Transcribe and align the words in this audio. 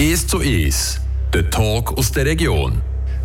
1 0.00 0.28
zu 0.28 0.38
1, 0.38 1.00
der 1.34 1.50
Talk 1.50 1.98
aus 1.98 2.12
der 2.12 2.24
Region. 2.24 2.80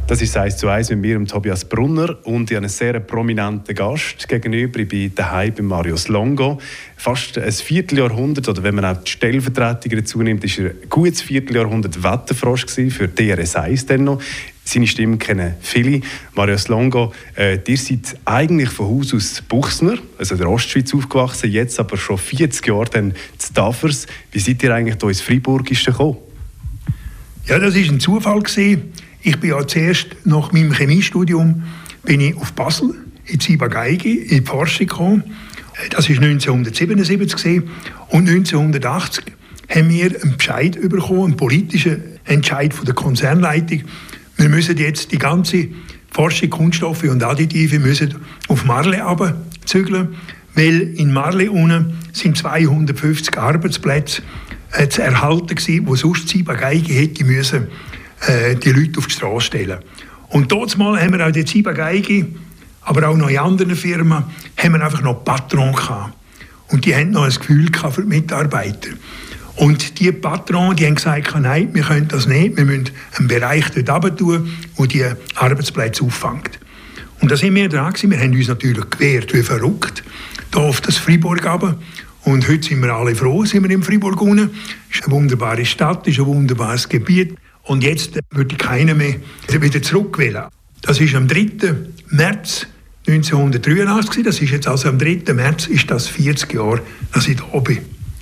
Das 0.07 0.23
ist 0.23 0.35
1 0.35 0.57
zu 0.57 0.69
1 0.69 0.89
mit 0.89 1.01
mir, 1.01 1.23
Tobias 1.23 1.63
Brunner. 1.65 2.17
Und 2.23 2.49
ich 2.49 2.55
habe 2.55 2.65
einen 2.65 2.69
sehr 2.69 2.99
prominenten 2.99 3.75
Gast 3.75 4.27
gegenüber. 4.27 4.79
Ich 4.79 4.87
bin 4.87 5.13
daheim 5.13 5.53
bei 5.53 5.61
Marius 5.61 6.07
Longo. 6.07 6.59
Fast 6.97 7.37
ein 7.37 7.51
Vierteljahrhundert, 7.51 8.49
oder 8.49 8.63
wenn 8.63 8.73
man 8.73 8.85
auch 8.85 9.03
die 9.03 9.11
Stellvertretung 9.11 9.99
dazu 9.99 10.23
nimmt, 10.23 10.43
ist 10.45 10.57
er 10.57 10.71
ein 10.71 10.89
gutes 10.89 11.21
Vierteljahrhundert 11.21 12.01
Wetterfrosch 12.01 12.65
für 12.65 13.07
DRS 13.07 13.55
1 13.55 13.85
dann 13.85 14.05
noch. 14.05 14.19
Seine 14.63 14.87
Stimme 14.87 15.17
kennen 15.17 15.53
viele. 15.61 16.01
Marius 16.33 16.69
Longo, 16.69 17.13
äh, 17.35 17.59
ihr 17.67 17.77
seid 17.77 18.17
eigentlich 18.25 18.69
von 18.69 18.87
Haus 18.87 19.13
aus 19.13 19.43
Buchsner, 19.47 19.99
also 20.17 20.35
der 20.35 20.49
Ostschweiz 20.49 20.91
aufgewachsen, 20.91 21.51
jetzt 21.51 21.79
aber 21.79 21.97
schon 21.97 22.17
40 22.17 22.65
Jahre 22.65 22.85
dann 22.85 23.13
zu 23.37 23.53
Tafers. 23.53 24.07
Wie 24.31 24.39
seid 24.39 24.63
ihr 24.63 24.73
eigentlich 24.73 24.97
hier 24.99 25.09
ins 25.09 25.21
Freiburgische 25.21 25.91
gekommen? 25.91 26.32
Ja, 27.45 27.59
das 27.59 27.75
war 27.75 27.81
ein 27.81 27.99
Zufall. 27.99 28.41
Gewesen. 28.41 28.93
Ich 29.21 29.37
bin 29.37 29.49
ja 29.49 29.67
zuerst 29.67 30.07
nach 30.23 30.53
meinem 30.53 30.71
Chemiestudium 30.71 31.63
bin 32.03 32.21
ich 32.21 32.35
auf 32.37 32.53
Basel 32.53 32.95
in 33.25 33.39
Zibageige 33.39 34.09
in 34.09 34.39
die 34.39 34.45
Forschung 34.45 34.87
gekommen. 34.87 35.23
Das 35.89 36.09
war 36.09 36.15
1977 36.15 37.35
gewesen. 37.35 37.69
und 38.09 38.29
1980 38.29 39.25
haben 39.69 39.89
wir 39.89 40.05
einen 40.05 40.37
Bescheid 40.37 40.79
bekommen, 40.89 41.23
einen 41.23 41.37
politischen 41.37 42.01
Entscheid 42.23 42.73
von 42.73 42.85
der 42.85 42.95
Konzernleitung. 42.95 43.83
Wir 44.37 44.49
müssen 44.49 44.77
jetzt 44.77 45.11
die 45.11 45.17
ganze 45.17 45.67
Forschung 46.11 46.49
Kunststoffe 46.49 47.03
und 47.03 47.23
Additive 47.23 47.79
müssen 47.79 48.15
auf 48.47 48.63
Marle 48.63 49.03
abzügeln, 49.03 50.15
weil 50.55 50.93
in 50.95 51.11
Marle 51.11 51.51
unten 51.51 51.97
sind 52.13 52.37
250 52.37 53.37
Arbeitsplätze 53.37 54.21
zu 54.89 55.01
erhalten 55.01 55.55
gewesen, 55.55 55.87
wo 55.87 55.95
sonst 55.95 56.29
Zibageige 56.29 56.93
hätte 56.93 57.23
müssen 57.23 57.67
äh, 58.27 58.55
die 58.55 58.71
Leute 58.71 58.99
auf 58.99 59.07
die 59.07 59.13
Straße 59.13 59.47
stellen. 59.47 59.79
Und 60.29 60.51
dort 60.51 60.77
mal 60.77 60.99
haben 60.99 61.13
wir 61.13 61.27
auch 61.27 61.31
die 61.31 61.45
Ziba 61.45 61.73
Geige, 61.73 62.27
aber 62.81 63.09
auch 63.09 63.15
noch 63.15 63.29
in 63.29 63.37
anderen 63.37 63.75
Firmen, 63.75 64.23
haben 64.57 64.73
wir 64.73 64.83
einfach 64.83 65.01
noch 65.01 65.23
Patron 65.23 65.73
gehabt. 65.73 66.15
Und 66.69 66.85
die 66.85 66.95
haben 66.95 67.11
noch 67.11 67.23
ein 67.23 67.29
Gefühl 67.29 67.69
für 67.91 68.01
die 68.01 68.07
Mitarbeiter. 68.07 68.89
Und 69.55 69.99
die 69.99 70.11
Patrons, 70.11 70.77
die 70.77 70.87
haben 70.87 70.95
gesagt, 70.95 71.39
nein, 71.39 71.69
wir 71.73 71.83
können 71.83 72.07
das 72.07 72.25
nicht, 72.25 72.57
wir 72.57 72.65
müssen 72.65 72.89
einen 73.17 73.27
Bereich 73.27 73.65
dort 73.85 74.17
tun, 74.17 74.51
der 74.79 74.87
die 74.87 75.05
Arbeitsplätze 75.35 76.03
auffängt. 76.03 76.59
Und 77.21 77.31
da 77.31 77.37
sind 77.37 77.53
wir 77.53 77.69
dran 77.69 77.93
gewesen. 77.93 78.09
Wir 78.09 78.19
haben 78.19 78.33
uns 78.33 78.47
natürlich 78.47 78.89
gewehrt, 78.89 79.33
wie 79.33 79.43
verrückt, 79.43 80.03
hier 80.51 80.63
auf 80.63 80.81
das 80.81 80.97
Freiburg 80.97 81.45
runter. 81.45 81.77
Und 82.25 82.47
heute 82.47 82.63
sind 82.63 82.81
wir 82.81 82.93
alle 82.93 83.15
froh, 83.15 83.43
sind 83.43 83.63
wir 83.63 83.71
in 83.71 83.83
Freiburg 83.83 84.21
unten. 84.21 84.51
Es 84.89 84.99
ist 84.99 85.05
eine 85.05 85.13
wunderbare 85.13 85.65
Stadt, 85.65 86.07
ist 86.07 86.19
ein 86.19 86.25
wunderbares 86.25 86.87
Gebiet. 86.87 87.35
Und 87.63 87.83
jetzt 87.83 88.17
würde 88.31 88.55
keiner 88.55 88.93
mehr 88.93 89.15
wieder 89.49 89.81
zurückwählen. 89.81 90.45
Das 90.81 90.99
ist 90.99 91.15
am 91.15 91.27
3. 91.27 91.75
März 92.09 92.67
1983. 93.07 94.23
Das 94.23 94.41
ist 94.41 94.51
jetzt 94.51 94.67
also 94.67 94.89
am 94.89 94.99
3. 94.99 95.33
März 95.33 95.67
ist 95.67 95.91
das 95.91 96.07
40 96.07 96.53
Jahre, 96.53 96.81
dass 97.13 97.27
ich 97.27 97.37
da 97.37 97.59
bin. 97.59 97.79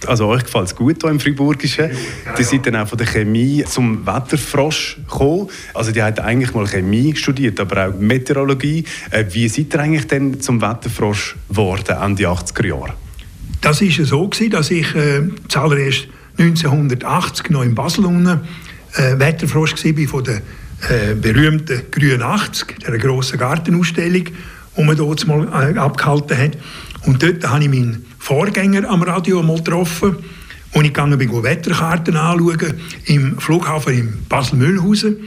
Also 0.07 0.25
euch 0.27 0.43
gefällt 0.43 0.65
es 0.65 0.75
gut 0.75 0.97
hier 1.01 1.11
im 1.11 1.19
Friburgischen. 1.19 1.85
Ja, 1.85 1.91
ja. 2.25 2.35
Die 2.35 2.43
sind 2.43 2.65
dann 2.65 2.77
auch 2.77 2.87
von 2.87 2.97
der 2.97 3.05
Chemie 3.05 3.63
zum 3.67 4.05
Wetterfrosch 4.05 4.97
gekommen. 4.97 5.49
Also 5.75 5.91
die 5.91 6.01
hat 6.01 6.19
eigentlich 6.19 6.55
mal 6.55 6.65
Chemie 6.65 7.15
studiert, 7.15 7.59
aber 7.59 7.87
auch 7.87 7.93
Meteorologie. 7.93 8.83
Äh, 9.11 9.25
wie 9.29 9.47
seid 9.47 9.73
ihr 9.75 9.79
eigentlich 9.79 10.07
denn 10.07 10.41
zum 10.41 10.59
Wetterfrosch 10.59 11.35
geworden, 11.49 11.95
Ende 12.01 12.23
80er 12.23 12.65
Jahre? 12.65 12.93
Das 13.61 13.81
war 13.81 14.05
so, 14.05 14.27
dass 14.27 14.71
ich 14.71 14.95
äh, 14.95 15.21
zuallererst 15.47 16.07
1980 16.37 17.51
noch 17.51 17.61
in 17.61 17.75
Basel 17.75 18.05
unten 18.05 18.41
äh, 18.95 19.19
Wetterfrosch 19.19 19.73
war 19.73 20.07
von 20.07 20.23
der 20.23 20.41
äh, 20.89 21.13
berühmten 21.13 21.83
Grünen 21.91 22.23
80, 22.23 22.79
der 22.79 22.97
grossen 22.97 23.37
Gartenausstellung, 23.37 24.25
die 24.77 24.83
man 24.83 24.97
dort 24.97 25.27
mal 25.27 25.47
äh, 25.47 25.77
abgehalten 25.77 26.37
hat. 26.37 26.57
Und 27.05 27.21
dort 27.21 27.47
habe 27.47 27.63
ich 27.63 27.69
meinen 27.69 28.05
Vorgänger 28.17 28.89
am 28.89 29.03
Radio 29.03 29.43
mal 29.43 29.57
getroffen 29.57 30.17
und 30.73 30.85
ich 30.85 30.93
bin 30.93 31.43
Wetterkarten 31.43 32.15
anschauen 32.15 32.73
im 33.05 33.37
Flughafen 33.37 33.93
in 33.93 34.25
Basel-Mühlhausen. 34.27 35.17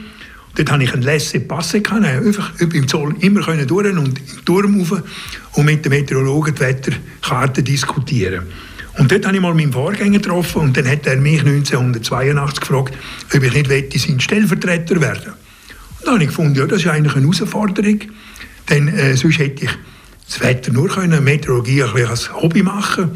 Dort 0.55 0.71
hatte 0.71 0.83
ich 0.83 0.93
einen 0.93 1.01
Laissez-Passer, 1.01 1.81
einfach 1.91 2.51
im 2.59 2.87
Zoll 2.87 3.15
immer 3.19 3.41
durch 3.41 3.97
und 3.97 4.19
im 4.19 4.45
Turm 4.45 4.79
rauf 4.79 5.03
und 5.53 5.65
mit 5.65 5.83
den 5.83 5.89
Meteorologen 5.89 6.55
die 6.55 6.61
Wetterkarten 6.61 7.63
diskutieren. 7.63 8.43
Und 8.97 9.11
dort 9.11 9.25
habe 9.25 9.35
ich 9.35 9.41
mal 9.41 9.53
meinen 9.53 9.73
Vorgänger 9.73 10.19
getroffen 10.19 10.61
und 10.61 10.77
dann 10.77 10.87
hat 10.87 11.05
er 11.05 11.17
mich 11.17 11.41
1982 11.41 12.61
gefragt, 12.61 12.93
ob 13.33 13.43
ich 13.43 13.53
nicht 13.53 13.69
wette, 13.69 13.99
sein 13.99 14.21
Stellvertreter 14.21 15.01
werden 15.01 15.33
Und 15.99 16.05
dann 16.05 16.13
habe 16.13 16.23
ich 16.23 16.29
gefunden, 16.29 16.55
ja, 16.55 16.65
das 16.65 16.79
ist 16.79 16.87
eigentlich 16.87 17.13
eine 17.15 17.23
Herausforderung, 17.23 17.99
denn 18.69 18.87
äh, 18.87 19.17
sonst 19.17 19.39
hätte 19.39 19.65
ich 19.65 19.71
das 20.27 20.39
Wetter 20.39 20.71
nur 20.71 20.87
können, 20.87 21.21
Meteorologie 21.21 21.83
ein 21.83 21.91
bisschen 21.91 22.09
als 22.09 22.33
Hobby 22.33 22.63
machen 22.63 23.11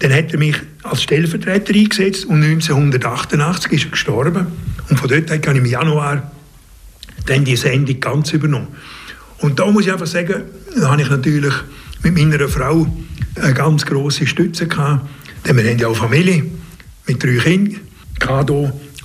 Dann 0.00 0.12
hat 0.12 0.32
er 0.32 0.38
mich 0.40 0.56
als 0.82 1.04
Stellvertreter 1.04 1.72
eingesetzt 1.72 2.24
und 2.24 2.42
1988 2.42 3.72
ist 3.72 3.84
er 3.84 3.90
gestorben. 3.90 4.46
Und 4.90 4.98
von 4.98 5.08
dort 5.08 5.30
habe 5.30 5.40
ich 5.40 5.56
im 5.56 5.64
Januar 5.64 6.31
dann 7.26 7.44
die 7.44 7.56
Sendung 7.56 8.00
ganz 8.00 8.32
übernommen. 8.32 8.68
Und 9.38 9.58
da 9.58 9.70
muss 9.70 9.86
ich 9.86 9.92
einfach 9.92 10.06
sagen, 10.06 10.42
da 10.78 10.90
habe 10.90 11.02
ich 11.02 11.10
natürlich 11.10 11.54
mit 12.02 12.14
meiner 12.14 12.48
Frau 12.48 12.86
eine 13.36 13.54
ganz 13.54 13.84
grosse 13.84 14.26
Stütze 14.26 14.66
gehabt. 14.66 15.08
Denn 15.46 15.56
wir 15.56 15.68
haben 15.68 15.78
ja 15.78 15.88
auch 15.88 15.96
Familie 15.96 16.44
mit 17.06 17.22
drei 17.22 17.36
Kindern. 17.36 17.80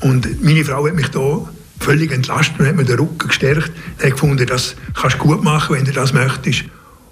Und 0.02 0.44
meine 0.44 0.64
Frau 0.64 0.86
hat 0.88 0.96
mich 0.96 1.10
da 1.10 1.50
völlig 1.80 2.12
entlastet 2.12 2.60
und 2.60 2.68
hat 2.68 2.76
mir 2.76 2.84
den 2.84 3.00
Rücken 3.00 3.28
gestärkt. 3.28 3.72
Ich 3.98 4.04
habe 4.04 4.12
gefunden, 4.12 4.46
das 4.46 4.76
kannst 5.00 5.18
du 5.18 5.20
gut 5.22 5.44
machen, 5.44 5.76
wenn 5.76 5.86
du 5.86 5.92
das 5.92 6.14
möchtest. 6.14 6.66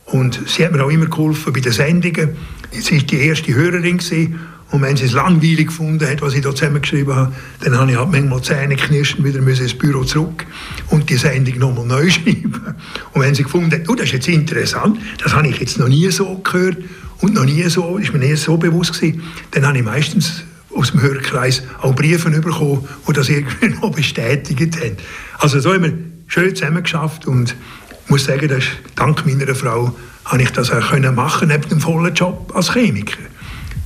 Und 0.05 0.39
sie 0.47 0.65
hat 0.65 0.71
mir 0.71 0.83
auch 0.83 0.89
immer 0.89 1.07
geholfen 1.07 1.51
bei 1.51 1.61
den 1.61 1.71
Sendungen. 1.71 2.35
Sie 2.71 2.97
war 2.97 3.03
die 3.03 3.19
erste 3.21 3.55
Hörerin 3.55 3.97
gewesen. 3.97 4.39
Und 4.75 4.81
wenn 4.81 4.97
sie 4.97 5.05
es 5.05 5.13
langweilig 5.13 5.67
gefunden 5.67 6.05
hat, 6.05 6.21
was 6.21 6.33
ich 6.33 6.41
da 6.41 6.53
zusammengeschrieben 6.53 7.15
habe, 7.15 7.31
dann 7.61 7.77
habe 7.77 7.91
ich 7.91 7.97
halt 7.97 8.11
manchmal 8.11 8.41
Zähne 8.41 8.75
knirschen, 8.75 9.23
wieder 9.23 9.39
ins 9.39 9.73
Büro 9.73 10.03
zurück 10.03 10.45
und 10.89 11.09
die 11.09 11.15
Sendung 11.15 11.57
nochmal 11.59 11.85
neu 11.85 12.09
schreiben. 12.11 12.75
Und 13.13 13.21
wenn 13.21 13.33
sie 13.33 13.43
gefunden 13.43 13.71
hat, 13.71 13.87
oh, 13.87 13.95
das 13.95 14.07
ist 14.07 14.11
jetzt 14.11 14.27
interessant, 14.27 14.99
das 15.23 15.33
habe 15.33 15.47
ich 15.47 15.61
jetzt 15.61 15.79
noch 15.79 15.87
nie 15.87 16.11
so 16.11 16.41
gehört 16.43 16.75
und 17.21 17.35
noch 17.35 17.45
nie 17.45 17.63
so, 17.69 17.97
ist 17.99 18.11
mir 18.11 18.19
nie 18.19 18.35
so 18.35 18.57
bewusst 18.57 18.95
gewesen, 18.95 19.23
dann 19.51 19.65
habe 19.65 19.77
ich 19.77 19.83
meistens 19.85 20.43
aus 20.75 20.91
dem 20.91 21.01
Hörkreis 21.01 21.63
auch 21.81 21.95
Briefe 21.95 22.29
bekommen, 22.29 22.85
die 23.07 23.13
das 23.13 23.29
irgendwie 23.29 23.69
noch 23.81 23.95
bestätigt 23.95 24.75
haben. 24.75 24.97
Also 25.39 25.61
so 25.61 25.73
haben 25.73 25.83
wir 25.83 25.93
schön 26.27 26.53
zusammen 26.53 26.83
geschafft 26.83 27.27
und 27.27 27.55
ich 28.03 28.09
muss 28.09 28.25
sagen, 28.25 28.49
dass 28.49 28.65
dank 28.97 29.25
meiner 29.25 29.55
Frau 29.55 29.95
habe 30.25 30.41
ich 30.41 30.49
das 30.49 30.69
auch 30.69 30.99
machen 31.13 31.47
neben 31.47 31.69
dem 31.69 31.79
vollen 31.79 32.13
Job 32.13 32.51
als 32.53 32.73
Chemiker. 32.73 33.19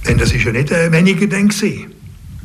Denn 0.07 0.17
das 0.17 0.31
ist 0.31 0.43
ja 0.43 0.51
nicht 0.51 0.71
äh, 0.71 0.91
weniger 0.91 1.27
dann 1.27 1.49
gewesen. 1.49 1.93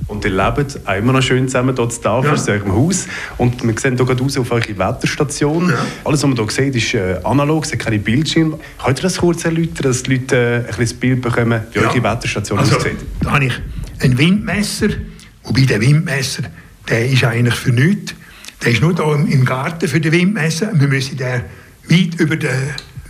Und 0.07 0.25
ihr 0.25 0.33
lebt 0.33 0.81
auch 0.87 0.97
immer 0.97 1.15
noch 1.15 1.23
schön 1.23 1.49
zusammen 1.49 1.75
dort 1.75 2.05
da 2.05 2.21
ja. 2.23 2.35
in 2.35 2.51
eurem 2.51 2.73
Haus. 2.73 3.07
Und 3.39 3.63
wir 3.65 3.75
sehen 3.79 3.97
hier 3.97 4.05
gerade 4.05 4.23
raus 4.23 4.37
auf 4.37 4.51
eure 4.51 4.79
Wetterstation. 4.79 5.71
Ja. 5.71 5.87
Alles, 6.05 6.23
was 6.23 6.29
man 6.29 6.37
hier 6.37 6.51
sieht, 6.51 6.77
ist 6.77 6.95
äh, 6.95 7.19
analog, 7.25 7.65
es 7.65 7.73
hat 7.73 7.79
keine 7.79 7.99
Bildschirme. 7.99 8.59
Könnt 8.85 8.99
ihr 8.99 9.03
das 9.03 9.17
kurz 9.17 9.45
erläutern, 9.45 9.83
dass 9.83 10.03
die 10.03 10.17
Leute 10.17 10.37
äh, 10.37 10.71
ein 10.71 10.77
bisschen 10.77 10.99
Bild 10.99 11.23
bekommen, 11.23 11.63
wie 11.73 11.79
ja. 11.79 11.89
eure 11.89 12.03
Wetterstation 12.03 12.59
also, 12.59 12.77
aussieht? 12.77 12.99
Da 13.23 13.33
habe 13.33 13.47
ich 13.47 13.55
ein 14.01 14.19
Windmesser. 14.19 14.89
Wobei 15.43 15.63
der 15.63 15.81
Windmesser, 15.81 16.43
der 16.89 17.09
ist 17.09 17.25
eigentlich 17.25 17.55
für 17.55 17.73
nichts. 17.73 18.15
Der 18.63 18.73
ist 18.73 18.83
nur 18.83 18.95
hier 18.95 19.35
im 19.35 19.45
Garten 19.45 19.89
für 19.89 20.01
den 20.01 20.13
Windmesser. 20.13 20.71
Wir 20.75 20.89
müssen 20.89 21.17
den 21.17 21.43
weit 21.89 22.21
über 22.21 22.37
den 22.37 22.51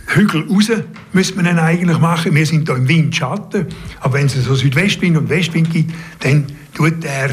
Hügel 0.07 0.47
raus 0.47 0.71
müsste 1.13 1.35
man 1.35 1.45
ihn 1.45 1.59
eigentlich 1.59 1.99
machen. 1.99 2.35
Wir 2.35 2.45
sind 2.45 2.67
hier 2.67 2.77
im 2.77 2.87
Windschatten. 2.87 3.67
Aber 3.99 4.13
wenn 4.13 4.27
es 4.27 4.33
so 4.33 4.55
Südwestwind 4.55 5.17
und 5.17 5.29
Westwind 5.29 5.71
gibt, 5.71 5.93
dann 6.19 6.45
tut 6.73 7.03
er 7.03 7.29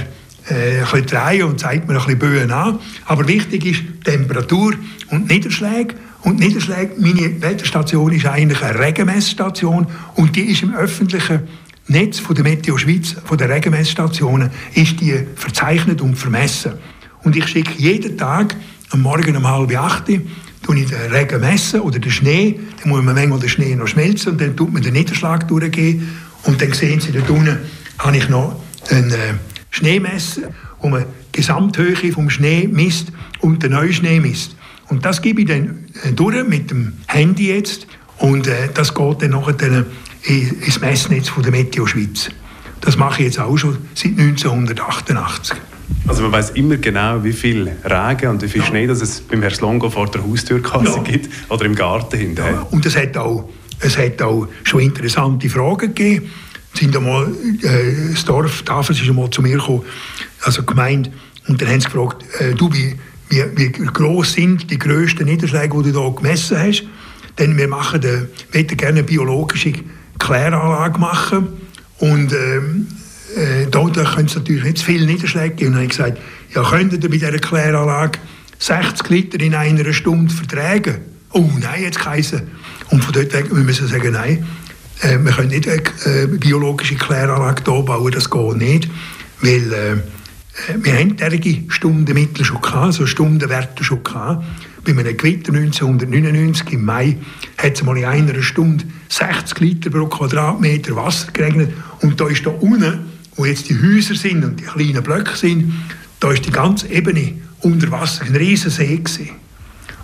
äh, 0.49 0.78
ein 0.78 0.81
bisschen 0.81 1.06
drehen 1.06 1.43
und 1.44 1.60
zeigt 1.60 1.86
mir 1.86 1.95
ein 1.95 2.01
bisschen 2.01 2.19
Böen 2.19 2.51
an. 2.51 2.78
Aber 3.07 3.28
wichtig 3.28 3.66
ist 3.66 3.83
Temperatur 4.04 4.74
und 5.10 5.28
Niederschläge. 5.28 5.95
Und 6.22 6.39
Niederschläge, 6.39 6.95
meine 6.98 7.42
Wetterstation 7.42 8.13
ist 8.13 8.27
eigentlich 8.27 8.63
eine 8.63 8.78
Regenmessstation 8.78 9.86
und 10.15 10.36
die 10.36 10.42
ist 10.42 10.63
im 10.63 10.74
öffentlichen 10.74 11.41
Netz 11.89 12.21
von 12.21 12.36
der 12.36 12.45
Meteo 12.45 12.78
Schweiz, 12.78 13.16
von 13.24 13.36
der 13.36 13.48
Regenmessstationen, 13.48 14.51
ist 14.74 15.01
die 15.01 15.15
verzeichnet 15.34 16.01
und 16.01 16.15
vermessen. 16.15 16.74
Und 17.24 17.36
ich 17.36 17.48
schicke 17.48 17.72
jeden 17.77 18.16
Tag 18.16 18.54
am 18.91 19.03
Morgen 19.03 19.36
um 19.36 19.48
halb 19.48 19.77
acht 19.77 20.09
tue 20.62 20.78
ich 20.78 20.88
den 20.88 21.12
Regen 21.12 21.41
messen 21.41 21.80
oder 21.80 21.98
den 21.98 22.10
Schnee, 22.10 22.59
dann 22.80 22.91
muss 22.91 23.03
man 23.03 23.14
manchmal 23.14 23.41
den 23.41 23.48
Schnee 23.48 23.74
noch 23.74 23.86
schmelzen 23.86 24.32
und 24.32 24.41
dann 24.41 24.56
tut 24.56 24.72
man 24.72 24.82
den 24.82 24.92
Niederschlag 24.92 25.48
durchgehen 25.48 26.09
und 26.44 26.60
dann 26.60 26.72
sehen 26.72 27.00
Sie 27.00 27.12
da 27.12 27.20
unten, 27.28 27.59
habe 27.98 28.16
ich 28.16 28.28
noch 28.28 28.60
ein 28.91 29.10
äh, 29.10 29.34
Schneemesser, 29.70 30.42
wo 30.80 30.88
man 30.88 31.04
die 31.34 31.38
Gesamthöhe 31.38 32.12
vom 32.12 32.30
Schnee 32.30 32.68
misst 32.70 33.09
und 33.41 33.62
den 33.62 33.72
Neuschnee 33.72 34.20
misst. 34.20 34.56
Und 34.88 35.04
das 35.04 35.22
gebe 35.22 35.42
ich 35.42 35.48
dann 35.48 35.86
äh, 36.04 36.12
durch 36.12 36.47
mit 36.47 36.70
dem 36.70 36.94
Handy 37.06 37.48
jetzt 37.48 37.86
und 38.18 38.47
äh, 38.47 38.68
das 38.72 38.94
geht 38.94 39.22
dann 39.22 39.30
nachher 39.30 39.54
dann 39.54 39.86
ins 40.24 40.80
Messnetz 40.80 41.28
von 41.28 41.42
der 41.42 41.53
Meteo 41.53 41.86
Schweiz. 41.86 42.30
Das 42.80 42.97
mache 42.97 43.20
ich 43.20 43.26
jetzt 43.26 43.41
auch 43.41 43.56
schon 43.56 43.78
seit 43.94 44.18
1988. 44.18 45.56
Also 46.06 46.22
man 46.22 46.33
weiß 46.33 46.50
immer 46.50 46.77
genau, 46.77 47.22
wie 47.22 47.33
viel 47.33 47.71
Regen 47.84 48.30
und 48.30 48.42
wie 48.42 48.48
viel 48.48 48.60
ja. 48.60 48.66
Schnee 48.66 48.86
das 48.86 49.00
es 49.00 49.21
beim 49.21 49.41
Herrn 49.41 49.54
Slongo 49.54 49.89
vor 49.91 50.10
der 50.10 50.24
Haustürkasse 50.24 50.97
ja. 50.97 51.03
gibt 51.03 51.30
oder 51.48 51.65
im 51.65 51.74
Garten 51.74 52.18
hinterher. 52.18 52.53
Ja. 52.53 52.66
Und 52.71 52.84
es 52.84 52.97
hat, 52.97 53.16
auch, 53.16 53.48
es 53.80 53.97
hat 53.97 54.21
auch 54.21 54.48
schon 54.65 54.80
interessante 54.80 55.48
Fragen 55.48 55.94
gegeben. 55.94 56.30
Sind 56.74 56.97
einmal, 56.97 57.28
äh, 57.62 58.10
das 58.12 58.24
Dorf 58.24 58.62
Tafels 58.62 59.00
ist 59.00 59.09
einmal 59.09 59.30
zu 59.30 59.42
mir 59.42 59.59
gekommen, 59.59 59.83
also 60.42 60.62
gemeint, 60.62 61.10
und 61.48 61.60
dann 61.60 61.68
haben 61.68 61.80
sie 61.80 61.89
gefragt, 61.89 62.24
äh, 62.38 62.54
du, 62.54 62.72
wie, 62.72 62.95
wie, 63.28 63.45
wie 63.56 63.71
groß 63.71 64.33
sind 64.33 64.71
die 64.71 64.78
grössten 64.78 65.24
Niederschläge, 65.24 65.83
die 65.83 65.92
du 65.92 66.03
hier 66.03 66.15
gemessen 66.15 66.59
hast? 66.59 66.84
Denn 67.38 67.56
wir 67.56 67.68
machen 67.68 68.00
eine, 68.53 68.65
gerne 68.65 68.98
eine 68.98 69.03
biologische 69.03 69.72
Kläranlage 70.18 70.98
machen 70.98 71.48
und 71.98 72.33
ähm, 72.33 72.86
äh, 73.37 73.67
da, 73.71 73.83
können 73.83 74.27
es 74.27 74.34
natürlich 74.34 74.77
zu 74.77 74.84
viele 74.84 75.07
Niederschläge 75.07 75.55
geben. 75.55 75.69
Und 75.69 75.73
dann 75.73 75.83
habe 75.83 75.84
ich 75.84 75.97
gesagt, 75.97 76.19
ja, 76.55 76.63
könntet 76.63 77.05
ihr 77.05 77.11
bei 77.11 77.17
dieser 77.17 77.39
Kläranlage 77.39 78.19
60 78.59 79.09
Liter 79.09 79.41
in 79.41 79.55
einer 79.55 79.93
Stunde 79.93 80.33
vertragen? 80.33 80.97
Oh 81.31 81.49
nein, 81.61 81.83
jetzt 81.83 81.99
geheißen. 81.99 82.43
Und 82.91 83.03
von 83.03 83.13
dort 83.13 83.33
weg 83.33 83.53
müssen 83.53 83.89
wir 83.89 83.99
sagen, 83.99 84.13
nein, 84.13 84.47
äh, 85.01 85.19
wir 85.19 85.33
können 85.33 85.49
nicht 85.49 85.69
eine 85.69 85.83
äh, 86.05 86.27
biologische 86.27 86.95
Kläranlage 86.95 87.63
hier 87.65 87.83
bauen, 87.83 88.13
das 88.13 88.29
geht 88.29 88.57
nicht, 88.57 88.89
weil 89.41 89.73
äh, 89.73 89.97
wir 90.77 90.99
haben 90.99 91.17
derige 91.17 91.71
Stundenmittel 91.73 92.45
schon 92.45 92.61
gehabt, 92.61 92.77
also 92.77 93.07
Stundenwerte 93.07 93.83
schon 93.83 94.05
gehabt. 94.05 94.45
Bei 94.84 94.93
einem 94.93 95.17
Gewitter 95.17 95.53
1999 95.55 96.73
im 96.73 96.84
Mai 96.84 97.17
hat 97.57 97.75
es 97.75 97.83
mal 97.83 97.97
in 97.97 98.05
einer 98.05 98.43
Stunde 98.43 98.84
60 99.09 99.61
Liter 99.61 99.91
pro 99.91 100.07
Quadratmeter 100.07 100.95
Wasser 100.97 101.33
geregnet 101.33 101.73
und 102.01 102.21
da 102.21 102.29
ist 102.29 102.45
da 102.45 102.51
unten 102.51 103.11
wo 103.37 103.45
jetzt 103.45 103.69
die 103.69 103.81
Häuser 103.81 104.15
sind 104.15 104.45
und 104.45 104.61
die 104.61 104.65
kleinen 104.65 105.03
Blöcke 105.03 105.37
sind, 105.37 105.73
da 106.21 106.31
ist 106.31 106.47
die 106.47 106.51
ganze 106.51 106.89
Ebene 106.89 107.34
unter 107.61 107.91
Wasser 107.91 108.25
ein 108.25 108.37
riesen 108.37 108.71
See 108.71 108.97
gewesen. 108.97 109.31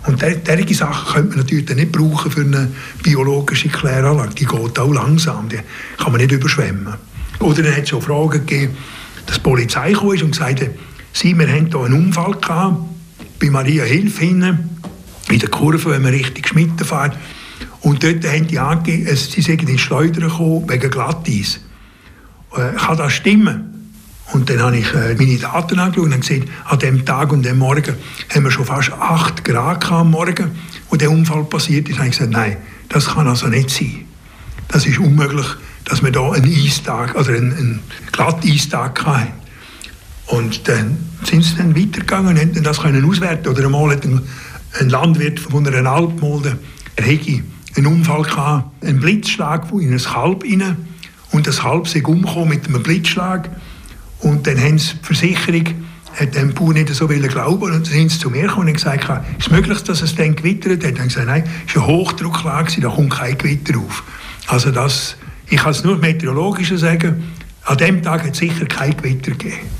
Und 0.05 0.21
solche 0.21 0.75
Sachen 0.75 1.13
könnte 1.13 1.29
man 1.29 1.37
natürlich 1.39 1.69
nicht 1.75 1.91
brauchen 1.91 2.31
für 2.31 2.41
eine 2.41 2.71
biologische 3.03 3.69
Kläranlage. 3.69 4.33
Die 4.35 4.45
geht 4.45 4.79
auch 4.79 4.93
langsam, 4.93 5.49
die 5.49 5.59
kann 5.97 6.11
man 6.11 6.21
nicht 6.21 6.31
überschwemmen. 6.31 6.95
Oder 7.39 7.63
dann 7.63 7.75
hat 7.75 7.83
es 7.83 7.89
schon 7.89 8.01
Fragen 8.01 8.45
gegeben, 8.45 8.77
dass 9.25 9.35
die 9.35 9.41
Polizei 9.41 9.93
kam 9.93 10.07
und 10.07 10.31
gesagt 10.31 10.61
hat, 10.61 10.69
Sie, 11.11 11.37
wir 11.37 11.47
haben 11.47 11.67
hier 11.67 11.79
einen 11.79 12.05
Unfall 12.05 12.33
gehabt, 12.33 12.77
bei 13.39 13.49
Maria 13.49 13.83
Hilf 13.83 14.19
hinten, 14.19 14.69
in 15.29 15.39
der 15.39 15.49
Kurve, 15.49 15.91
wenn 15.91 16.01
man 16.01 16.13
richtig 16.13 16.47
Schmitten 16.47 16.85
fährt. 16.85 17.17
Und 17.81 18.03
dort 18.03 18.25
haben 18.27 18.47
die 18.47 18.59
angegeben, 18.59 19.15
sie 19.15 19.41
seien 19.41 19.59
in 19.59 19.77
Schleudern 19.77 20.29
gekommen 20.29 20.69
wegen 20.69 20.89
Glatteis 20.89 21.59
kann 22.51 22.97
das 22.97 23.13
stimmen? 23.13 23.69
Und 24.31 24.49
dann 24.49 24.61
habe 24.61 24.77
ich 24.77 24.93
äh, 24.93 25.15
meine 25.15 25.37
Daten 25.37 25.79
angeschaut 25.79 26.05
und 26.05 26.21
gesehen, 26.21 26.49
an 26.65 26.79
dem 26.79 27.03
Tag 27.03 27.31
und 27.31 27.43
dem 27.43 27.57
Morgen 27.57 27.95
haben 28.33 28.43
wir 28.43 28.51
schon 28.51 28.65
fast 28.65 28.91
8 28.91 29.43
Grad 29.43 29.91
am 29.91 30.11
Morgen, 30.11 30.51
wo 30.89 30.95
der 30.95 31.09
Unfall 31.09 31.43
passiert 31.45 31.89
ist. 31.89 31.93
Und 31.93 31.99
habe 31.99 32.09
ich 32.09 32.17
gesagt, 32.17 32.31
nein, 32.31 32.57
das 32.89 33.07
kann 33.07 33.27
also 33.27 33.47
nicht 33.47 33.71
sein. 33.71 34.05
Das 34.67 34.85
ist 34.85 34.99
unmöglich, 34.99 35.47
dass 35.85 36.03
wir 36.03 36.11
da 36.11 36.31
einen 36.31 36.53
Eistag, 36.53 37.15
also 37.15 37.31
einen, 37.31 37.53
einen 37.53 37.79
Glatteistag 38.11 39.03
hatten. 39.03 39.33
Und 40.27 40.67
dann 40.67 40.97
sind 41.23 41.43
sie 41.43 41.55
dann 41.55 41.75
weitergegangen 41.75 42.37
und 42.37 42.39
haben 42.39 42.63
das 42.63 42.81
können 42.81 43.03
auswerten 43.03 43.47
Oder 43.47 43.65
einmal 43.65 43.89
hat 43.89 44.05
ein, 44.05 44.21
ein 44.79 44.89
Landwirt 44.89 45.39
von 45.39 45.65
einer 45.65 45.89
Alpmulde, 45.89 46.59
er 46.97 47.05
einen 47.05 47.87
Unfall 47.87 48.21
gehabt, 48.21 48.83
einen 48.83 48.99
Blitzschlag 48.99 49.71
in 49.71 49.91
ein 49.91 49.97
Kalb 49.97 50.43
hinein 50.43 50.88
und 51.31 51.47
das 51.47 51.63
Halb 51.63 51.87
sei 51.87 52.03
umgekommen 52.03 52.49
mit 52.49 52.67
einem 52.67 52.83
Blitzschlag. 52.83 53.49
Und 54.19 54.47
dann 54.47 54.59
haben 54.59 54.77
sie 54.77 54.95
die 54.95 55.05
Versicherung 55.05 55.65
hat 56.15 56.35
dem 56.35 56.53
Bauer 56.53 56.73
nicht 56.73 56.89
so 56.89 57.07
glauben 57.07 57.63
und 57.63 57.71
dann 57.71 57.85
sind 57.85 58.11
sie 58.11 58.19
zu 58.19 58.29
mir 58.29 58.43
gekommen 58.43 58.67
und 58.67 58.73
gesagt, 58.73 59.03
ist 59.37 59.47
es 59.47 59.51
möglich, 59.51 59.81
dass 59.83 60.01
es 60.01 60.15
dann 60.15 60.35
gewittert 60.35 60.83
hat? 60.83 60.91
Dann 60.93 60.99
haben 60.99 61.07
gesagt, 61.07 61.27
nein, 61.27 61.43
es 61.67 61.75
war 61.75 61.83
eine 61.83 61.93
Hochdrucklage, 61.93 62.81
da 62.81 62.89
kommt 62.89 63.11
kein 63.11 63.37
Gewitter 63.37 63.77
auf. 63.77 64.03
Also 64.47 64.71
das, 64.71 65.15
ich 65.49 65.57
kann 65.57 65.71
es 65.71 65.83
nur 65.83 65.97
meteorologisch 65.97 66.73
sagen, 66.75 67.23
an 67.63 67.77
dem 67.77 68.01
Tag 68.01 68.23
hat 68.23 68.31
es 68.31 68.39
sicher 68.39 68.65
kein 68.65 68.97
Gewitter 68.97 69.31
gegeben. 69.31 69.78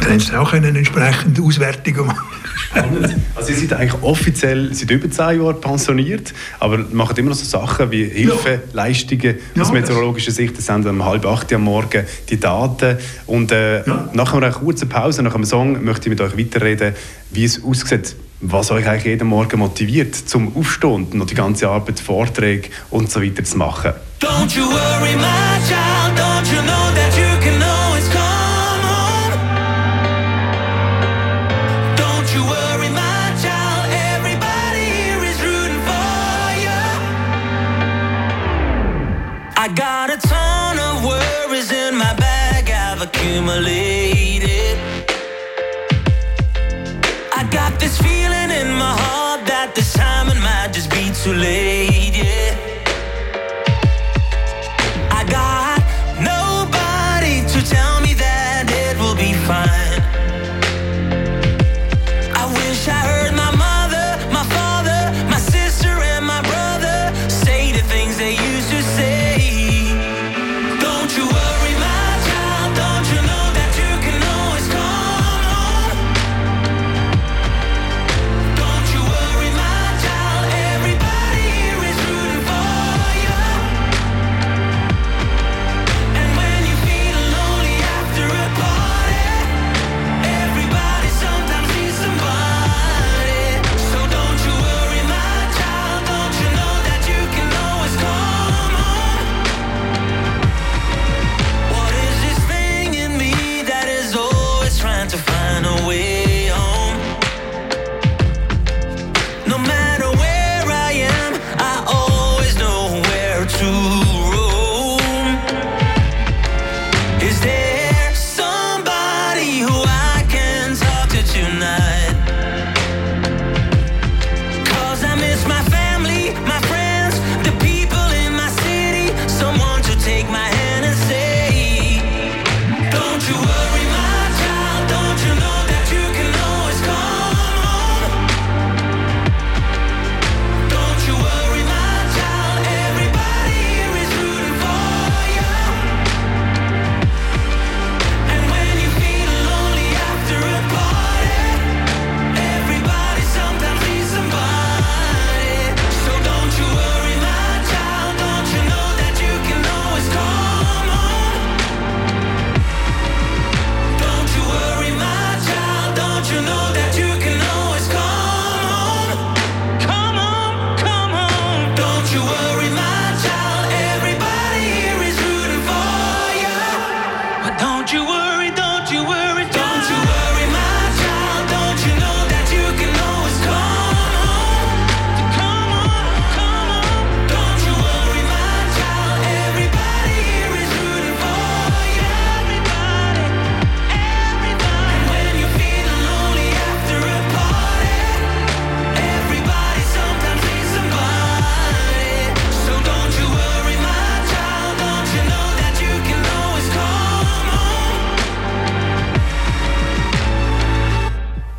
Dann 0.00 0.12
haben 0.12 0.20
sie 0.20 0.36
auch 0.36 0.52
eine 0.52 0.68
entsprechende 0.68 1.42
Auswertung 1.42 2.06
machen 2.06 2.40
Spannend. 2.70 3.16
Also 3.34 3.52
Sie 3.52 3.60
sind 3.60 3.72
eigentlich 3.72 4.02
offiziell 4.02 4.72
seit 4.74 4.90
über 4.90 5.10
zehn 5.10 5.40
Jahren 5.40 5.60
pensioniert, 5.60 6.34
aber 6.58 6.78
machen 6.92 7.16
immer 7.16 7.30
noch 7.30 7.36
so 7.36 7.44
Sachen 7.44 7.90
wie 7.90 8.04
Hilfeleistungen 8.04 9.36
ja. 9.54 9.62
aus 9.62 9.72
meteorologischer 9.72 10.30
Sicht. 10.30 10.58
Das 10.58 10.66
sind 10.66 10.86
um 10.86 11.04
halb 11.04 11.24
acht 11.24 11.52
am 11.52 11.62
Morgen 11.62 12.04
die 12.28 12.38
Daten. 12.38 12.98
Und 13.26 13.50
äh, 13.50 13.86
ja. 13.86 14.10
nach 14.12 14.34
einer 14.34 14.50
kurzen 14.50 14.88
Pause, 14.88 15.22
nach 15.22 15.34
einem 15.34 15.44
Song, 15.44 15.82
möchte 15.82 16.08
ich 16.08 16.10
mit 16.10 16.20
euch 16.20 16.36
weiterreden, 16.36 16.94
wie 17.30 17.44
es 17.44 17.62
aussieht 17.64 18.14
was 18.42 18.70
euch 18.70 18.86
eigentlich 18.88 19.04
jeden 19.04 19.28
Morgen 19.28 19.58
motiviert, 19.58 20.14
zum 20.14 20.56
Aufstehen 20.56 20.94
und 20.94 21.14
noch 21.14 21.26
die 21.26 21.34
ganze 21.34 21.68
Arbeit, 21.68 22.00
Vorträge 22.00 22.70
und 22.88 23.10
so 23.10 23.22
weiter 23.22 23.44
zu 23.44 23.58
machen. 23.58 23.92
Don't 24.18 24.56
you 24.56 24.64
worry, 24.64 25.14
my 25.16 25.60
child, 25.68 25.89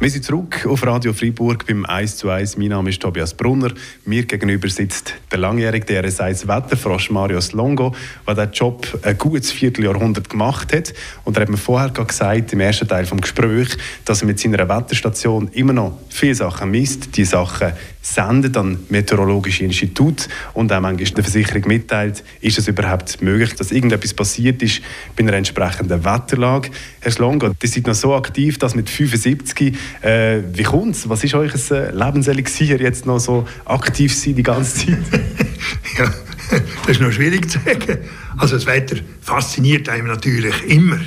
Wir 0.02 0.10
sind 0.10 0.26
zurück 0.26 0.66
auf 0.68 0.84
Radio 0.84 1.14
Freiburg 1.14 1.68
beim 1.68 1.86
1 1.86 2.18
zu 2.18 2.32
1. 2.32 2.58
Mein 2.58 2.70
Name 2.70 2.90
ist 2.90 3.00
Tobias 3.00 3.36
Brunner. 3.36 3.72
Mir 4.04 4.26
gegenüber 4.26 4.68
sitzt 4.68 5.14
der 5.32 5.38
langjährige 5.38 5.86
DRS1 5.86 6.48
Wetterfrosch 6.48 7.12
Marius 7.12 7.52
Longo, 7.52 7.94
der 8.26 8.34
diesen 8.34 8.52
Job 8.54 9.00
ein 9.04 9.16
gutes 9.16 9.52
Vierteljahrhundert 9.52 10.28
gemacht 10.28 10.74
hat. 10.74 10.92
Und 11.24 11.38
er 11.38 11.44
hat 11.44 11.50
mir 11.50 11.58
vorher 11.58 11.92
gesagt, 11.92 12.52
im 12.52 12.62
ersten 12.62 12.88
Teil 12.88 13.06
des 13.06 13.22
Gesprächs, 13.22 13.78
dass 14.04 14.22
er 14.22 14.26
mit 14.26 14.40
seiner 14.40 14.68
Wetterstation 14.68 15.50
immer 15.50 15.74
noch 15.74 16.00
viele 16.10 16.34
Sachen 16.34 16.72
misst. 16.72 17.16
Die 17.16 17.24
Sachen 17.24 17.74
sendet 18.02 18.58
an 18.58 18.80
meteorologische 18.90 19.64
Institut 19.64 20.28
und 20.54 20.72
auch 20.74 20.82
manchmal 20.82 21.06
der 21.12 21.24
Versicherung 21.24 21.68
mitteilt, 21.68 22.24
ist 22.42 22.58
es 22.58 22.68
überhaupt 22.68 23.22
möglich, 23.22 23.54
dass 23.56 23.72
irgendetwas 23.72 24.14
passiert 24.14 24.62
ist 24.64 24.82
bei 25.16 25.24
einer 25.24 25.34
entsprechenden 25.34 26.04
Wetterlage. 26.04 26.72
Herr 27.00 27.12
Slongo, 27.12 27.52
Sie 27.62 27.68
sind 27.68 27.88
noch 27.88 27.94
so 27.94 28.16
aktiv, 28.16 28.58
dass 28.58 28.76
mit 28.76 28.90
75, 28.90 29.78
äh, 30.02 30.42
wie 30.54 30.64
kommt 30.64 30.96
es? 30.96 31.08
Was 31.08 31.24
ist 31.24 31.36
euch 31.36 31.54
ein 31.54 31.98
Lebenselixier, 31.98 32.82
jetzt 32.82 33.06
noch 33.06 33.20
so 33.20 33.48
aktiv 33.66 34.16
sein 34.16 34.36
die 34.36 34.44
ganze 34.44 34.88
Zeit? 34.88 34.98
ja, 35.98 36.12
das 36.82 36.90
ist 36.90 37.02
noch 37.02 37.12
schwierig 37.12 37.50
zu 37.50 37.60
sagen. 37.60 38.00
Also 38.38 38.56
das 38.56 38.66
Wetter 38.66 38.98
fasziniert 39.22 39.90
einem 39.90 40.08
natürlich 40.08 40.56
immer. 40.68 41.00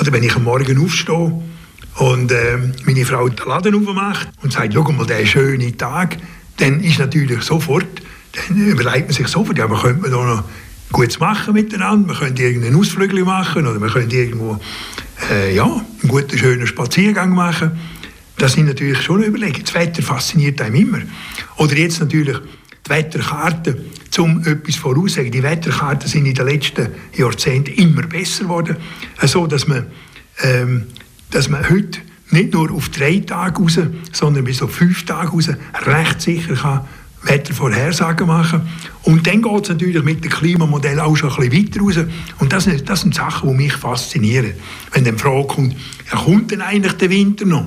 Oder 0.00 0.12
wenn 0.12 0.22
ich 0.22 0.34
am 0.34 0.44
Morgen 0.44 0.82
aufstehe 0.82 1.40
und 1.96 2.32
äh, 2.32 2.58
meine 2.84 3.04
Frau 3.04 3.28
den 3.28 3.46
Laden 3.46 3.74
aufmacht 3.88 4.28
und 4.42 4.52
sagt, 4.52 4.74
schau 4.74 4.90
mal, 4.92 5.06
der 5.06 5.26
schöne 5.26 5.76
Tag, 5.76 6.16
dann 6.58 6.80
ist 6.80 6.98
natürlich 6.98 7.42
sofort, 7.42 8.02
dann 8.32 8.56
überlegt 8.56 9.06
man 9.06 9.14
sich 9.14 9.28
sofort, 9.28 9.58
ja, 9.58 9.66
man 9.66 9.80
könnte 9.80 10.10
da 10.10 10.24
noch 10.24 10.44
Gutes 10.92 11.20
machen 11.20 11.54
miteinander, 11.54 12.08
man 12.08 12.16
könnte 12.16 12.42
irgendeinen 12.42 12.76
Ausflug 12.76 13.12
machen 13.24 13.66
oder 13.66 13.78
man 13.78 13.90
könnte 13.90 14.16
irgendwo 14.16 14.58
äh, 15.30 15.54
ja, 15.54 15.64
einen 15.64 16.08
guten, 16.08 16.36
schönen 16.36 16.66
Spaziergang 16.66 17.30
machen. 17.30 17.72
Das 18.36 18.54
sind 18.54 18.66
natürlich 18.66 19.00
schon 19.02 19.22
Überlegungen. 19.22 19.64
Das 19.64 19.74
Wetter 19.74 20.02
fasziniert 20.02 20.60
einem 20.60 20.74
immer. 20.74 20.98
Oder 21.58 21.76
jetzt 21.76 22.00
natürlich 22.00 22.38
die 22.86 22.90
Wetterkarten, 22.90 23.76
um 24.18 24.42
etwas 24.44 24.76
voraussagen. 24.76 25.30
Die 25.30 25.42
Wetterkarten 25.42 26.08
sind 26.08 26.26
in 26.26 26.34
den 26.34 26.46
letzten 26.46 26.88
Jahrzehnten 27.14 27.74
immer 27.74 28.02
besser 28.02 28.44
geworden, 28.44 28.76
so 29.22 29.46
dass 29.46 29.68
man 29.68 29.86
ähm, 30.42 30.86
dass 31.30 31.48
man 31.48 31.68
heute 31.68 32.00
nicht 32.30 32.52
nur 32.52 32.70
auf 32.70 32.88
drei 32.90 33.18
Tage 33.18 33.60
raus, 33.60 33.78
sondern 34.12 34.44
bis 34.44 34.62
auf 34.62 34.72
fünf 34.72 35.04
Tage 35.04 35.30
raus 35.30 35.48
recht 35.86 36.20
sicher 36.20 36.54
kann 36.54 36.80
Wettervorhersagen 37.22 38.26
machen 38.26 38.62
Und 39.02 39.26
dann 39.26 39.42
geht 39.42 39.62
es 39.62 39.68
natürlich 39.68 40.02
mit 40.02 40.24
dem 40.24 40.30
Klimamodell 40.30 41.00
auch 41.00 41.14
schon 41.16 41.30
ein 41.30 41.50
bisschen 41.50 41.66
weiter 41.66 41.80
raus. 41.80 42.12
Und 42.38 42.52
das, 42.52 42.64
sind, 42.64 42.88
das 42.88 43.02
sind 43.02 43.14
Sachen, 43.14 43.50
die 43.50 43.56
mich 43.56 43.74
faszinieren. 43.74 44.52
Wenn 44.92 45.04
dann 45.04 45.16
die 45.16 45.20
Frage 45.22 45.46
kommt, 45.46 45.76
ja, 46.10 46.18
kommt 46.18 46.50
denn 46.50 46.62
eigentlich 46.62 46.94
der 46.94 47.10
Winter 47.10 47.44
noch? 47.44 47.66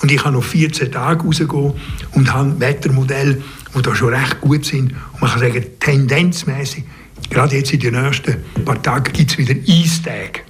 Und 0.00 0.12
ich 0.12 0.22
kann 0.22 0.34
noch 0.34 0.44
14 0.44 0.92
Tage 0.92 1.24
rausgehen 1.24 1.72
und 2.12 2.32
habe 2.32 2.58
Wettermodelle, 2.58 3.42
die 3.74 3.82
da 3.82 3.94
schon 3.94 4.14
recht 4.14 4.40
gut 4.40 4.64
sind. 4.64 4.92
Und 5.12 5.20
man 5.20 5.30
kann 5.30 5.40
sagen, 5.40 5.64
tendenzmäßig, 5.80 6.84
gerade 7.30 7.56
jetzt 7.56 7.72
in 7.72 7.80
den 7.80 8.02
nächsten 8.02 8.36
paar 8.64 8.82
Tagen 8.82 9.12
gibt 9.12 9.30
es 9.30 9.38
wieder 9.38 9.54
Eistage 9.54 10.45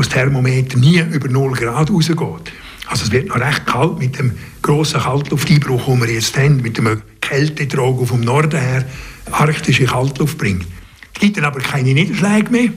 wo 0.00 0.02
das 0.02 0.14
Thermometer 0.14 0.78
nie 0.78 0.98
über 0.98 1.28
0 1.28 1.52
Grad 1.52 1.90
rausgeht. 1.90 2.52
Also 2.86 3.04
es 3.04 3.10
wird 3.10 3.28
noch 3.28 3.36
recht 3.38 3.66
kalt 3.66 3.98
mit 3.98 4.18
dem 4.18 4.32
grossen 4.62 4.98
Kaltlufteinbruch, 4.98 5.84
den 5.84 6.00
wir 6.00 6.10
jetzt 6.10 6.38
haben, 6.38 6.56
mit 6.62 6.78
dem 6.78 7.02
Kältetrog 7.20 8.08
vom 8.08 8.22
Norden 8.22 8.58
her, 8.58 8.86
arktische 9.30 9.84
Kaltluft 9.84 10.38
bringt. 10.38 10.64
Es 11.12 11.20
gibt 11.20 11.36
dann 11.36 11.44
aber 11.44 11.60
keine 11.60 11.92
Niederschläge 11.92 12.50
mehr, 12.50 12.70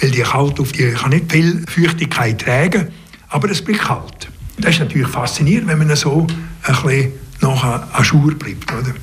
weil 0.00 0.10
die 0.12 0.20
Kaltluft 0.20 0.78
die 0.78 0.92
kann 0.92 1.10
nicht 1.10 1.32
viel 1.32 1.64
Feuchtigkeit 1.66 2.40
tragen, 2.40 2.86
aber 3.28 3.50
es 3.50 3.60
bleibt 3.60 3.80
kalt. 3.80 4.28
Das 4.58 4.74
ist 4.74 4.78
natürlich 4.78 5.08
faszinierend, 5.08 5.66
wenn 5.66 5.78
man 5.78 5.96
so 5.96 6.28
ein 6.62 6.74
bisschen 6.84 7.12
nachher 7.40 7.88
an 7.92 8.04
Schur 8.04 8.36
bleibt. 8.36 8.72
Oder? 8.72 8.94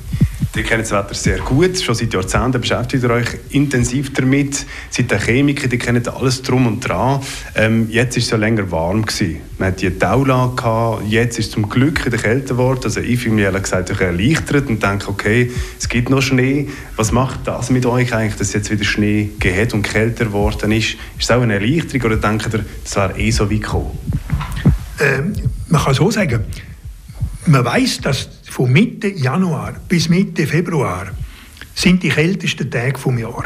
Ihr 0.56 0.62
kennt 0.62 0.82
das 0.82 0.92
Wetter 0.92 1.14
sehr 1.14 1.38
gut, 1.38 1.78
schon 1.78 1.94
seit 1.94 2.14
Jahrzehnten 2.14 2.60
beschäftigt 2.60 3.02
ihr 3.02 3.10
euch 3.10 3.26
intensiv 3.50 4.14
damit. 4.14 4.64
Seid 4.90 5.10
der 5.10 5.20
Chemiker, 5.20 5.68
die 5.68 5.76
kennen 5.76 6.06
alles 6.08 6.40
drum 6.40 6.66
und 6.66 6.80
dran. 6.80 7.20
Ähm, 7.54 7.88
jetzt 7.90 8.16
ist 8.16 8.24
es 8.24 8.30
ja 8.30 8.38
länger 8.38 8.70
warm 8.70 9.04
gewesen. 9.04 9.40
Man 9.58 9.68
hat 9.68 9.82
die 9.82 9.90
Taula 9.90 11.00
jetzt 11.06 11.38
ist 11.38 11.46
es 11.46 11.52
zum 11.52 11.68
Glück 11.68 12.06
wieder 12.06 12.16
kälter 12.16 12.54
geworden. 12.54 12.80
Also 12.84 13.00
ich 13.00 13.20
fühle 13.20 13.34
mich 13.34 13.44
ehrlich 13.44 13.64
gesagt 13.64 13.90
erleichtert 14.00 14.68
und 14.68 14.82
denke, 14.82 15.08
okay, 15.08 15.50
es 15.78 15.88
gibt 15.90 16.08
noch 16.08 16.22
Schnee. 16.22 16.68
Was 16.96 17.12
macht 17.12 17.40
das 17.46 17.68
mit 17.70 17.84
euch 17.84 18.14
eigentlich, 18.14 18.36
dass 18.36 18.54
jetzt 18.54 18.70
wieder 18.70 18.84
Schnee 18.84 19.30
geht 19.38 19.74
und 19.74 19.82
kälter 19.82 20.26
geworden 20.26 20.72
ist? 20.72 20.92
Ist 21.18 21.24
es 21.24 21.30
auch 21.30 21.42
eine 21.42 21.54
Erleichterung 21.54 22.12
oder 22.12 22.16
denkt 22.16 22.52
ihr, 22.52 22.64
das 22.82 22.96
wäre 22.96 23.18
eh 23.18 23.30
so 23.30 23.50
weit 23.50 23.62
gekommen? 23.62 23.98
Ähm, 25.00 25.34
man 25.68 25.82
kann 25.82 25.94
so 25.94 26.10
sagen, 26.10 26.44
man 27.46 27.64
weiß, 27.64 28.00
dass 28.00 28.28
von 28.48 28.72
Mitte 28.72 29.08
Januar 29.08 29.74
bis 29.88 30.08
Mitte 30.08 30.46
Februar 30.46 31.08
sind 31.74 32.02
die 32.02 32.08
kältesten 32.08 32.70
Tage 32.70 32.98
vom 32.98 33.18
Jahr. 33.18 33.44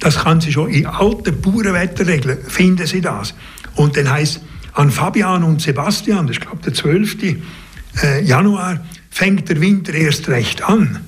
Das 0.00 0.18
kann 0.18 0.40
Sie 0.40 0.52
schon 0.52 0.70
in 0.70 0.86
alten 0.86 1.40
Bauernwetterregeln 1.40 2.38
finden 2.48 2.86
Sie 2.86 3.00
das. 3.00 3.34
Und 3.76 3.96
dann 3.96 4.10
heißt 4.10 4.40
an 4.74 4.90
Fabian 4.90 5.44
und 5.44 5.62
Sebastian, 5.62 6.26
das 6.26 6.36
ist 6.36 6.42
glaube 6.42 6.62
der 6.62 6.74
12. 6.74 7.16
Äh, 8.02 8.24
Januar, 8.24 8.84
fängt 9.10 9.48
der 9.48 9.60
Winter 9.60 9.94
erst 9.94 10.28
recht 10.28 10.62
an. 10.62 11.00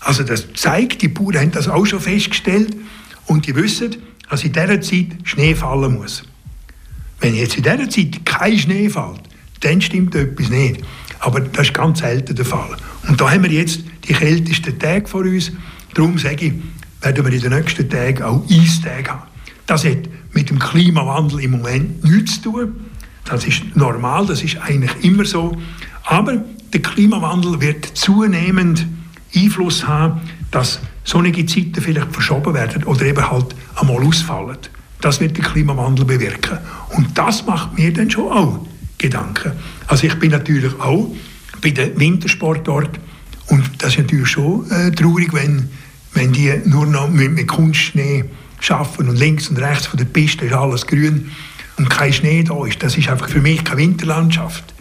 Also 0.00 0.22
das 0.22 0.52
zeigt, 0.52 1.00
die 1.00 1.08
Bauern 1.08 1.38
haben 1.38 1.52
das 1.52 1.68
auch 1.68 1.86
schon 1.86 2.00
festgestellt 2.00 2.76
und 3.26 3.46
die 3.46 3.54
wissen, 3.54 3.96
dass 4.28 4.44
in 4.44 4.52
dieser 4.52 4.80
Zeit 4.80 5.06
Schnee 5.24 5.54
fallen 5.54 5.94
muss. 5.94 6.24
Wenn 7.20 7.34
jetzt 7.34 7.56
in 7.56 7.62
dieser 7.62 7.88
Zeit 7.88 8.26
kein 8.26 8.58
Schnee 8.58 8.90
fällt, 8.90 9.22
dann 9.60 9.80
stimmt 9.80 10.14
etwas 10.14 10.50
nicht. 10.50 10.82
Aber 11.24 11.40
das 11.40 11.68
ist 11.68 11.74
ganz 11.74 12.00
selten 12.00 12.36
der 12.36 12.44
Fall. 12.44 12.76
Und 13.08 13.18
da 13.18 13.30
haben 13.30 13.44
wir 13.44 13.50
jetzt 13.50 13.80
die 14.06 14.12
kältesten 14.12 14.78
Tage 14.78 15.08
vor 15.08 15.22
uns. 15.22 15.52
Darum 15.94 16.18
sage 16.18 16.46
ich, 16.46 16.52
werden 17.00 17.24
wir 17.24 17.32
in 17.32 17.40
den 17.40 17.52
nächsten 17.52 17.88
Tagen 17.88 18.22
auch 18.22 18.44
Eistage 18.50 19.08
haben. 19.08 19.22
Das 19.66 19.86
hat 19.86 20.00
mit 20.34 20.50
dem 20.50 20.58
Klimawandel 20.58 21.40
im 21.40 21.52
Moment 21.52 22.04
nichts 22.04 22.42
zu 22.42 22.52
tun. 22.52 22.74
Das 23.24 23.46
ist 23.46 23.62
normal, 23.74 24.26
das 24.26 24.42
ist 24.42 24.58
eigentlich 24.58 24.92
immer 25.02 25.24
so. 25.24 25.56
Aber 26.04 26.44
der 26.74 26.82
Klimawandel 26.82 27.58
wird 27.58 27.86
zunehmend 27.86 28.86
Einfluss 29.34 29.86
haben, 29.86 30.20
dass 30.50 30.78
sonnige 31.04 31.46
Zeiten 31.46 31.80
vielleicht 31.80 32.12
verschoben 32.12 32.52
werden 32.52 32.84
oder 32.84 33.02
eben 33.06 33.30
halt 33.30 33.54
einmal 33.76 34.04
ausfallen. 34.04 34.58
Das 35.00 35.20
wird 35.20 35.38
der 35.38 35.44
Klimawandel 35.44 36.04
bewirken. 36.04 36.58
Und 36.90 37.16
das 37.16 37.46
macht 37.46 37.78
mir 37.78 37.94
dann 37.94 38.10
schon 38.10 38.30
auch 38.30 38.66
Gedanken. 39.04 39.52
Also 39.86 40.06
ich 40.06 40.14
bin 40.18 40.30
natürlich 40.30 40.72
auch 40.80 41.14
bei 41.60 41.70
den 41.70 41.98
Wintersportorten 42.00 43.00
und 43.48 43.62
das 43.78 43.92
ist 43.92 43.98
natürlich 43.98 44.28
schon 44.28 44.70
äh, 44.70 44.90
traurig, 44.92 45.32
wenn, 45.34 45.68
wenn 46.14 46.32
die 46.32 46.52
nur 46.64 46.86
noch 46.86 47.10
mit, 47.10 47.46
Kunstschnee 47.46 48.24
schaffen 48.60 49.10
und 49.10 49.16
links 49.16 49.48
und 49.48 49.58
rechts 49.58 49.86
von 49.86 49.98
der 49.98 50.06
Piste 50.06 50.46
ist 50.46 50.54
alles 50.54 50.86
grün 50.86 51.30
und 51.76 51.90
kein 51.90 52.14
Schnee 52.14 52.42
da 52.42 52.64
ist. 52.64 52.82
Das 52.82 52.96
ist 52.96 53.10
einfach 53.10 53.28
für 53.28 53.42
mich 53.42 53.62
keine 53.62 53.82
Winterlandschaft. 53.82 54.72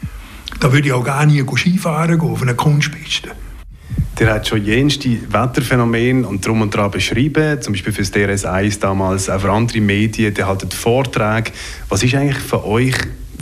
Da 0.61 0.71
würde 0.71 0.87
ich 0.87 0.93
auch 0.93 1.03
gar 1.03 1.25
nie 1.25 1.43
Skifahren 1.57 2.17
gehen 2.17 2.29
auf 2.29 2.41
einer 2.41 2.53
Kunstpiste. 2.53 3.31
Der 4.19 4.35
hat 4.35 4.47
schon 4.47 4.63
jenste 4.63 5.09
Wetterphänomene 5.33 6.25
und 6.25 6.45
drum 6.45 6.61
und 6.61 6.73
dran 6.73 6.91
beschrieben, 6.91 7.61
zum 7.61 7.73
Beispiel 7.73 7.91
für 7.91 8.03
das 8.03 8.13
DRS1 8.13 8.79
damals, 8.79 9.29
auch 9.29 9.41
für 9.41 9.51
andere 9.51 9.81
Medien, 9.81 10.33
der 10.33 10.47
haltet 10.47 10.73
Vorträge. 10.73 11.51
Was 11.89 12.03
ist 12.03 12.15
eigentlich 12.15 12.37
für 12.37 12.63
euch 12.65 12.95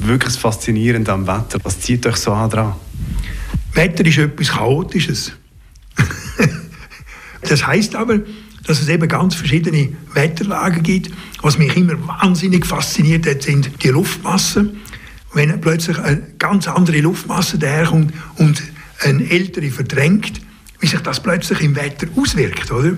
wirklich 0.07 0.33
faszinierend 0.35 1.09
am 1.09 1.27
Wetter? 1.27 1.59
Was 1.63 1.79
zieht 1.79 2.05
euch 2.05 2.17
so 2.17 2.33
an 2.33 2.49
dran? 2.49 2.75
Wetter 3.73 4.05
ist 4.05 4.17
etwas 4.17 4.49
Chaotisches. 4.49 5.33
das 7.41 7.65
heißt 7.65 7.95
aber, 7.95 8.19
dass 8.65 8.81
es 8.81 8.89
eben 8.89 9.07
ganz 9.07 9.35
verschiedene 9.35 9.89
Wetterlagen 10.13 10.83
gibt. 10.83 11.11
Was 11.41 11.57
mich 11.57 11.75
immer 11.75 11.95
wahnsinnig 12.07 12.65
fasziniert 12.65 13.25
hat, 13.27 13.43
sind 13.43 13.71
die 13.83 13.89
Luftmassen. 13.89 14.81
Wenn 15.33 15.59
plötzlich 15.61 15.97
eine 15.97 16.21
ganz 16.37 16.67
andere 16.67 16.99
Luftmasse 16.99 17.57
daherkommt 17.57 18.13
und 18.35 18.61
eine 18.99 19.29
ältere 19.29 19.71
verdrängt, 19.71 20.41
wie 20.79 20.87
sich 20.87 20.99
das 20.99 21.21
plötzlich 21.21 21.61
im 21.61 21.75
Wetter 21.75 22.07
auswirkt, 22.15 22.71
oder? 22.71 22.93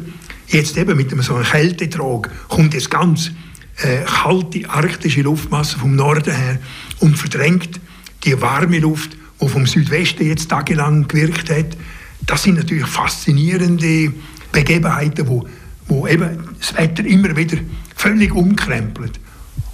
Jetzt 0.48 0.78
eben 0.78 0.98
mit 0.98 1.10
so 1.24 1.36
einem 1.36 1.46
Kältetrag 1.46 2.30
kommt 2.50 2.74
jetzt 2.74 2.90
ganz 2.90 3.32
äh, 3.78 4.04
kalte 4.06 4.70
arktische 4.70 5.22
Luftmasse 5.22 5.80
vom 5.80 5.96
Norden 5.96 6.36
her 6.36 6.60
und 7.00 7.18
verdrängt 7.18 7.80
die 8.24 8.40
warme 8.42 8.80
Luft, 8.80 9.18
die 9.42 9.48
vom 9.48 9.66
Südwesten 9.66 10.28
jetzt 10.28 10.50
tagelang 10.50 11.08
gewirkt 11.08 11.50
hat. 11.50 11.78
Das 12.26 12.44
sind 12.44 12.56
natürlich 12.56 12.86
faszinierende 12.86 14.14
Begebenheiten, 14.52 15.28
wo, 15.28 15.48
wo 15.88 16.08
eben 16.08 16.40
das 16.60 16.78
Wetter 16.78 17.06
immer 17.06 17.36
wieder 17.36 17.58
völlig 17.96 18.34
umkrempelt. 18.34 19.20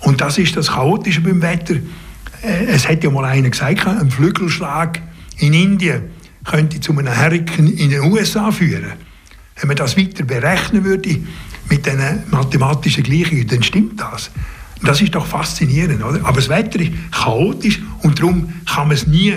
Und 0.02 0.22
das 0.22 0.38
ist 0.38 0.56
das 0.56 0.68
Chaotische 0.68 1.22
beim 1.22 1.42
Wetter. 1.42 1.76
Äh, 2.42 2.66
es 2.68 2.88
hat 2.88 3.04
ja 3.04 3.10
mal 3.10 3.26
einer 3.26 3.50
gesagt, 3.50 3.86
ein 3.86 4.10
Flügelschlag 4.10 5.02
in 5.38 5.54
Indien 5.54 6.04
könnte 6.46 6.80
zu 6.80 6.98
einem 6.98 7.16
Hurrikan 7.16 7.68
in 7.68 7.90
den 7.90 8.12
USA 8.12 8.52
führen. 8.52 8.94
Wenn 9.60 9.68
man 9.68 9.78
das 9.78 9.98
weiter 9.98 10.24
berechnen 10.24 10.86
würde 10.86 11.20
mit 11.70 11.86
diesen 11.86 12.24
mathematischen 12.32 13.04
Gleichungen, 13.04 13.48
dann 13.48 13.64
stimmt 13.64 14.00
das. 14.00 14.32
Das 14.82 15.02
ist 15.02 15.14
doch 15.14 15.26
faszinierend, 15.26 16.04
oder? 16.04 16.20
Aber 16.24 16.38
das 16.38 16.50
Wetter 16.50 16.80
ist 16.80 16.92
chaotisch 17.12 17.82
und 18.02 18.20
darum 18.20 18.54
kann 18.66 18.88
man 18.88 18.96
es 18.96 19.08
nie 19.08 19.36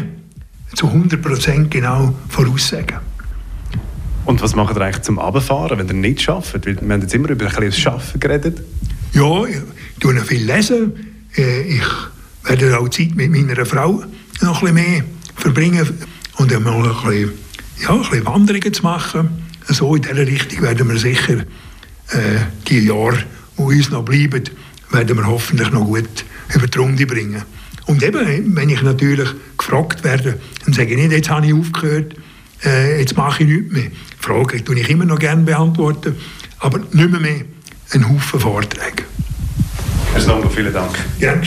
zu 0.74 0.86
100% 0.86 1.68
genau 1.68 2.14
voraussagen. 2.28 2.98
Und 4.24 4.40
was 4.40 4.54
macht 4.54 4.76
ihr 4.76 4.82
eigentlich 4.82 5.02
zum 5.02 5.18
Abfahren, 5.18 5.78
wenn 5.78 5.88
ihr 5.88 5.94
nicht 5.94 6.28
arbeitet? 6.28 6.66
Weil 6.66 6.80
wir 6.80 6.94
haben 6.94 7.00
jetzt 7.02 7.14
immer 7.14 7.30
über 7.30 7.46
ein 7.46 7.50
bisschen 7.50 7.84
das 7.84 7.86
Arbeiten 7.86 8.20
geredet. 8.20 8.62
Ja, 9.14 9.44
ich 9.44 9.56
tue 10.00 10.14
noch 10.14 10.24
viel 10.24 10.44
lesen. 10.44 10.92
Äh, 11.36 11.62
ich 11.62 11.82
werde 12.44 12.78
auch 12.78 12.88
Zeit 12.88 13.14
mit 13.14 13.30
meiner 13.30 13.66
Frau 13.66 14.04
noch 14.40 14.62
ein 14.62 14.74
bisschen 14.74 14.92
mehr 14.92 15.04
verbringen 15.34 15.88
und 16.36 16.52
einmal 16.52 16.74
ein 16.74 16.82
bisschen, 16.82 17.32
ja, 17.82 17.90
ein 17.90 17.98
bisschen 17.98 18.26
Wanderungen 18.26 18.72
zu 18.72 18.82
machen. 18.82 19.28
So 19.66 19.94
in 19.96 20.02
dieser 20.02 20.16
Richtung 20.18 20.62
werden 20.62 20.88
wir 20.88 20.98
sicher 20.98 21.44
äh, 22.10 22.40
die 22.68 22.80
Jahre, 22.86 23.24
die 23.56 23.62
uns 23.62 23.90
noch 23.90 24.04
bleiben, 24.04 24.44
werden 24.90 25.16
wir 25.16 25.26
hoffentlich 25.26 25.70
noch 25.70 25.84
gut 25.84 26.24
über 26.54 26.66
die 26.66 26.78
Runde 26.78 27.06
bringen. 27.06 27.42
Und 27.86 28.02
eben, 28.02 28.56
wenn 28.56 28.68
ich 28.68 28.82
natürlich 28.82 29.28
gefragt 29.58 30.04
werde, 30.04 30.38
dann 30.64 30.74
sage 30.74 30.90
ich 30.90 30.96
nicht, 30.96 31.12
jetzt 31.12 31.30
habe 31.30 31.46
ich 31.46 31.54
aufgehört, 31.54 32.14
äh, 32.64 33.00
jetzt 33.00 33.16
mache 33.16 33.42
ich 33.42 33.48
nichts 33.48 33.72
mehr. 33.72 33.90
Fragen 34.18 34.64
tue 34.64 34.78
ich 34.78 34.88
immer 34.88 35.04
noch 35.04 35.18
gerne 35.18 35.42
beantworten, 35.42 36.16
aber 36.58 36.78
nicht 36.78 37.10
mehr, 37.10 37.20
mehr 37.20 37.44
einen 37.92 38.08
Haufen 38.08 38.40
Vorträge. 38.40 39.04
Herr 40.12 40.20
Slongo, 40.20 40.48
vielen 40.48 40.72
Dank. 40.72 40.96
Gerne 41.18 41.44